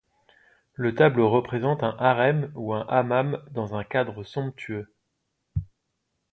Le 0.73 0.95
tableau 0.95 1.29
représente 1.29 1.83
un 1.83 1.95
harem 1.99 2.51
ou 2.55 2.73
un 2.73 2.87
hammam 2.89 3.39
dans 3.51 3.75
un 3.75 3.83
cadre 3.83 4.23
somptueux. 4.23 4.87